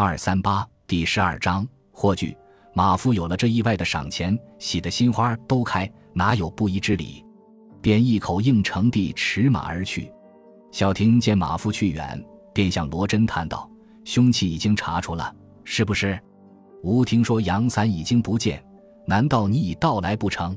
[0.00, 2.32] 二三八第十二章，霍炬
[2.72, 7.24] 马夫有了这意外的赏钱，喜得心花都开，哪有不依之理？
[7.82, 10.08] 便一口应承地驰马而去。
[10.70, 12.24] 小婷见马夫去远，
[12.54, 13.68] 便向罗真叹道
[14.06, 15.34] ：“凶器已经查出了，
[15.64, 16.16] 是不是？”
[16.84, 18.64] 吴听说杨伞已经不见，
[19.04, 20.56] 难道你已到来不成？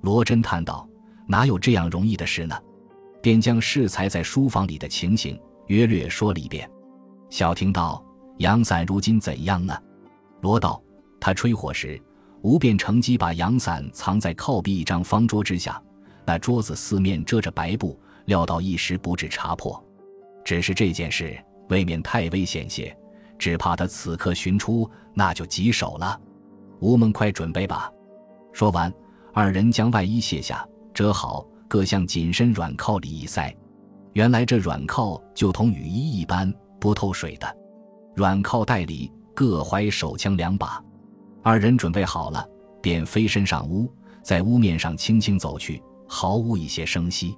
[0.00, 0.88] 罗真叹道
[1.28, 2.56] ：“哪有这样容易的事呢？”
[3.22, 6.66] 便将适才在书房里的情形约略说了一遍。
[7.28, 8.02] 小婷道。
[8.40, 9.78] 阳伞如今怎样呢？
[10.40, 10.82] 罗道，
[11.20, 12.00] 他吹火时，
[12.40, 15.80] 吴便乘机把阳伞藏在靠壁一张方桌之下，
[16.24, 19.82] 那桌子四面遮着白布，料到一时不至查破。
[20.42, 22.96] 只是这件事未免太危险些，
[23.38, 26.18] 只怕他此刻寻出，那就棘手了。
[26.80, 27.92] 吴们快准备吧。
[28.54, 28.90] 说完，
[29.34, 33.54] 二人将外衣卸下，折好，各向紧身软靠里一塞。
[34.14, 36.50] 原来这软靠就同雨衣一般，
[36.80, 37.59] 不透水的。
[38.20, 40.78] 软靠袋里各怀手枪两把，
[41.42, 42.46] 二人准备好了，
[42.82, 43.90] 便飞身上屋，
[44.22, 47.34] 在屋面上轻轻走去，毫无一些声息。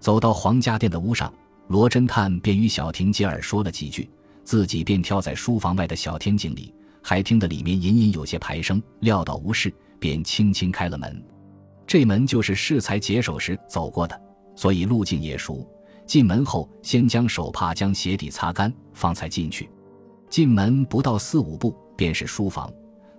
[0.00, 1.30] 走到皇家殿的屋上，
[1.68, 4.08] 罗侦探便与小婷接耳说了几句，
[4.42, 8.82] 自己便跳在书房外的小天井里，还听得里面隐隐有些排声。
[9.00, 11.22] 料到无事，便轻轻开了门。
[11.86, 14.18] 这门就是适才解手时走过的，
[14.56, 15.70] 所以路径也熟。
[16.06, 19.68] 进门后，先将手帕将鞋底擦干，方才进去。
[20.34, 22.68] 进门不到四五步，便是书房。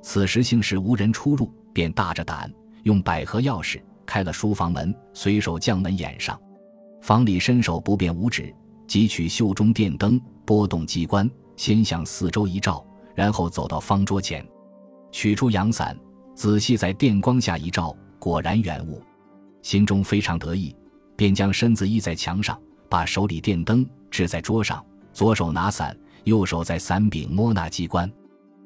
[0.02, 6.38] 此时幸是无人出入，便大着胆用百合钥匙开了书房门，随手将门掩上。
[7.02, 8.53] 房里伸手不便五指，
[8.86, 14.45] 即取袖中电灯，拨动机关，先向四周一照，然后走到方桌前，
[15.09, 15.97] 取出阳伞，
[16.36, 19.02] 仔细在电光下一照，果然原物。
[19.61, 20.75] 心中非常得意，
[21.16, 25.97] 便将身子倚在墙上，把手里电灯支在桌上，左手拿伞。
[26.25, 28.11] 右手在伞柄摸那机关，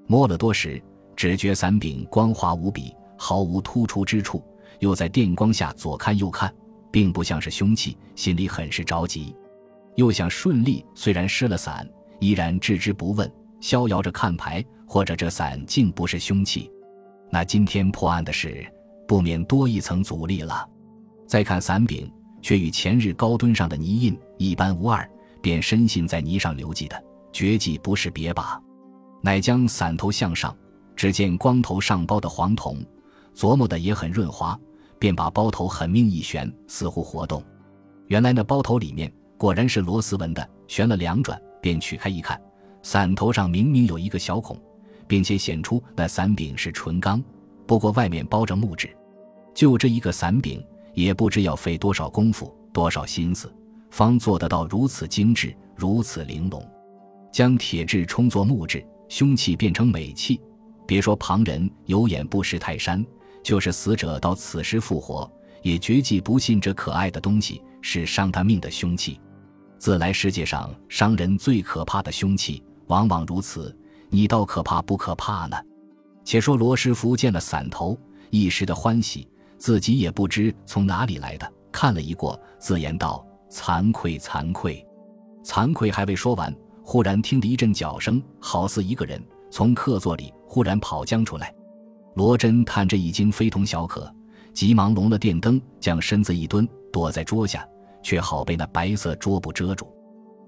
[0.08, 0.82] 摸了多时，
[1.16, 4.44] 只觉伞柄光滑无比，毫无突出之处。
[4.80, 6.54] 又在电光下左看右看，
[6.90, 9.36] 并不像是凶器，心里很是着急。
[9.96, 11.86] 又想顺利，虽然失了伞，
[12.20, 16.72] 依然置之不问，逍遥着看牌，或者这伞竟不是凶器，
[17.30, 18.66] 那今天破案的事
[19.06, 20.66] 不免多一层阻力了。
[21.28, 22.10] 再看伞柄，
[22.42, 25.06] 却与前日高墩上的泥印一般无二，
[25.42, 27.04] 便深信在泥上留迹的。
[27.32, 28.62] 绝技不是别把，
[29.22, 30.56] 乃将伞头向上，
[30.96, 32.84] 只见光头上包的黄铜，
[33.36, 34.60] 琢磨的也很润滑，
[34.98, 37.44] 便把包头狠命一旋，似乎活动。
[38.08, 42.42] 原来那包头里面果然是螺丝纹的，旋了两转，便取开一看，
[42.82, 44.60] 伞头上明明有一个小孔，
[45.08, 47.24] 并且显出那伞柄是纯钢，
[47.68, 48.90] 不过外面包着木质。
[49.54, 53.54] 就这一个伞柄，也不知要费多少功夫、多少心思，
[53.92, 56.66] 方做得到如此精致、如此玲珑。
[57.32, 60.40] 将铁质充作木质，凶器变成美器。
[60.86, 63.06] 别说旁人有眼不识泰山，
[63.44, 65.32] 就是死者到此时复活，
[65.62, 69.20] 也绝迹不信这可爱的东西是伤他命的凶器。
[69.78, 73.76] 自来世界上伤人最可怕的凶器，往往如此。
[74.10, 75.56] 你倒可怕不可怕呢？
[76.26, 77.96] 且说罗师傅见了伞头，
[78.32, 84.84] 一时的欢喜，自己也不知从哪里来的，看了一过，自言道：“惭愧，惭愧，
[85.44, 86.52] 惭愧。”还未说完。
[86.92, 91.54] 忽然听得一阵脚声，好似一个人从客座里忽然跑将出来。
[92.16, 94.12] 罗真探这已经非同小可，
[94.56, 97.64] 急忙拢了电灯，将身子一蹲，躲在桌下，
[98.02, 99.88] 却好被那白色桌布遮住。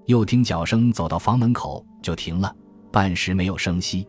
[0.06, 2.52] 又听脚声走到房门口就停了，
[2.90, 4.04] 半时没有声息。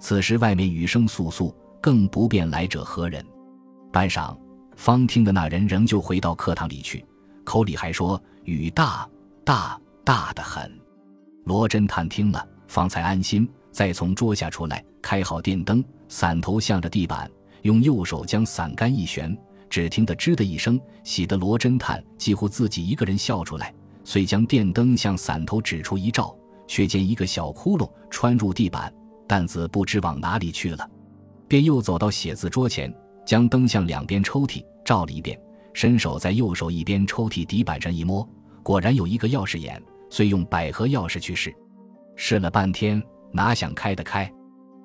[0.00, 3.22] 此时外面雨声簌簌，更不辨来者何人。
[3.92, 4.34] 半晌，
[4.76, 7.04] 方听的那人仍旧回到客堂里去，
[7.44, 9.06] 口里还说雨大
[9.44, 10.72] 大大的很。
[11.46, 17.30] 罗侦探听了，方才安心，再从桌下出来，开好电灯，伞头向着地板，
[17.62, 19.38] 用右手将伞杆一旋，
[19.70, 23.72] 只听得吱的一声，喜得罗侦探几乎自己一个人笑出来。
[24.02, 26.36] 遂将电灯向伞头指出一照，
[26.66, 28.92] 却见一个小窟窿穿入地板，
[29.28, 30.90] 担子不知往哪里去了，
[31.46, 32.92] 便又走到写字桌前，
[33.24, 35.40] 将灯向两边抽屉照了一遍，
[35.72, 38.28] 伸手在右手一边抽屉底板上一摸，
[38.64, 39.80] 果然有一个钥匙眼。
[40.08, 41.54] 遂用百合钥匙去试，
[42.14, 44.30] 试了半天，哪想开得开，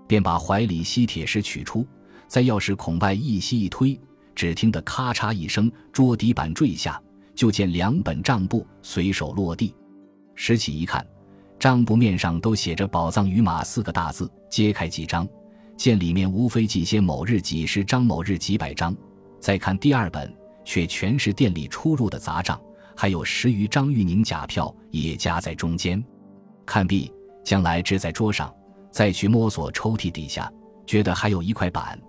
[0.07, 1.88] 便把怀里吸铁石取出，
[2.27, 4.00] 在钥匙孔外一吸一推，
[4.35, 7.01] 只听得咔嚓一声，桌底板坠下，
[7.35, 9.73] 就见两本账簿随手落地。
[10.35, 11.06] 拾起一看，
[11.59, 14.31] 账簿面上都写着“宝藏与马”四个大字。
[14.50, 15.27] 揭开几张，
[15.77, 18.95] 见里面无非记些某日几十张，某日几百张。
[19.39, 20.33] 再看第二本，
[20.65, 22.59] 却全是店里出入的杂账。
[23.01, 26.06] 还有十余张玉宁假票也夹在中间，
[26.68, 27.12] 看毕，
[27.44, 28.53] 将来支在桌上，
[28.92, 30.48] 再去摸索抽屉底下，
[30.86, 32.00] 觉得还有一块板，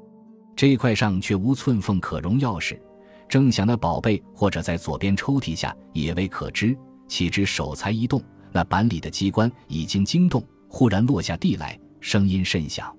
[0.55, 2.79] 这块上却无寸缝可容钥匙。
[3.27, 6.77] 正想那宝贝或者在左边抽屉下也未可知，
[7.09, 8.23] 岂知手才一动，
[8.53, 12.95] 那板里的机关已经惊动，忽然落下地来，声音甚响。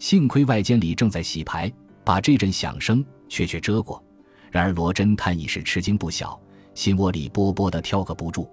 [0.00, 1.72] 幸亏外间里正在洗牌，
[2.04, 4.04] 把这阵响声却却遮过。
[4.50, 6.36] 然而罗侦探已是吃惊不小，
[6.80, 8.48] 心窝里波波的跳个不住。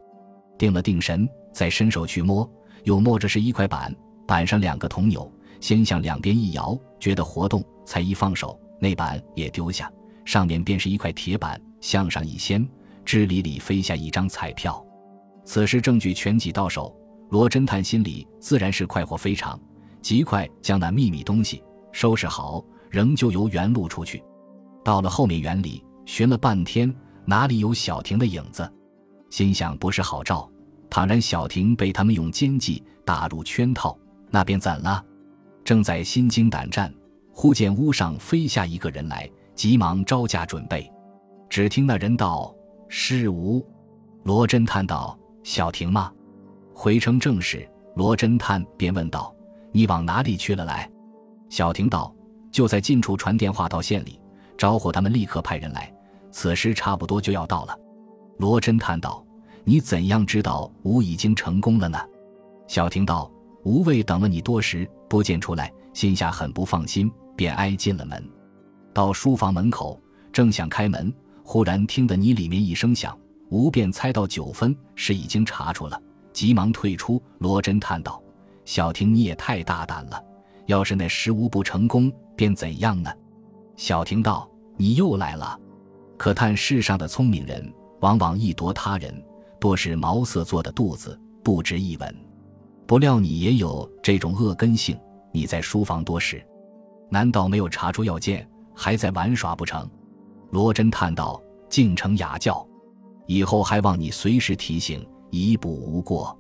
[0.57, 2.45] 定了定神，再伸手去摸，
[2.83, 3.95] 又摸着是一块板，
[4.27, 5.31] 板上两个铜钮，
[5.62, 9.89] 先向两边一摇，觉得活动，才一放手，那板也丢下。
[10.25, 12.68] 上面便是一块铁板，向上一掀，
[13.06, 14.85] 支里里飞下一张彩票。
[15.45, 16.94] 此时证据全挤到手，
[17.29, 19.57] 罗侦探心里自然是快活非常，
[20.01, 21.63] 极快将那秘密东西
[21.94, 24.21] 收拾好，仍旧由原路出去。
[24.83, 26.94] 到了后面园里，寻了半天，
[27.29, 28.68] 哪里有小婷的影子？
[29.29, 30.50] 心想不是好兆。
[30.89, 33.97] 倘然小婷被他们用奸计打入圈套，
[34.31, 35.03] 那便怎了？
[35.65, 36.91] 正在心惊胆战，
[37.33, 39.29] 忽见屋上飞下一个人来。
[39.53, 40.89] 急忙招架准备，
[41.50, 42.56] 只听那人道
[42.88, 43.65] ：“是无。”
[44.24, 46.13] 罗侦探道：“小婷吗？”
[46.74, 47.68] 回称正是。
[47.95, 49.35] 罗侦探便问道
[49.74, 50.89] ：“你往哪里去了来？”
[51.50, 52.15] 小婷道
[52.53, 54.21] ：“就在近处传电话到县里，
[54.56, 55.91] 招呼他们立刻派人来。
[56.31, 57.77] 此时差不多就要到了。”
[58.38, 59.25] 罗侦探道
[59.63, 62.00] ：“你怎样知道吾已经成功了呢？”
[62.68, 63.31] 小婷道
[63.63, 68.24] ：“吾未等了你多时，不见出来，心下很不放心，便挨进了门。”
[68.94, 70.00] 到书房门口，
[70.31, 71.13] 正想开门，
[71.44, 73.18] 忽然听得你里面一声响，
[73.50, 76.01] 吾便猜到九分是已经查出了，
[76.33, 77.21] 急忙退出。
[77.39, 78.21] 罗侦探道
[78.65, 80.21] ：“小婷，你也太大胆了！
[80.65, 83.09] 要是那十无不成功，便怎样呢？”
[83.77, 85.57] 小婷道：“你又来了。
[86.17, 87.71] 可叹世上的聪明人，
[88.01, 89.23] 往往易夺他人，
[89.59, 92.15] 多是毛色做的肚子，不值一文。
[92.85, 94.97] 不料你也有这种恶根性。
[95.31, 96.43] 你在书房多时，
[97.09, 98.47] 难道没有查出要件？”
[98.79, 99.89] 还在玩耍不成？
[100.51, 102.63] 罗真叹道：“竟成哑教，
[103.25, 106.37] 以后还望你随时提醒，以补无过。”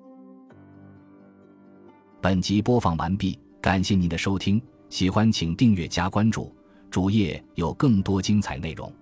[2.21, 6.55] 本集播放完毕，感谢您的收听，喜欢请订阅加关注，
[6.91, 8.93] 主页有更多精彩内容。